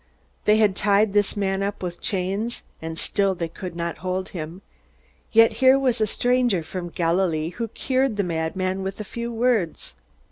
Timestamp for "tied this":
0.75-1.37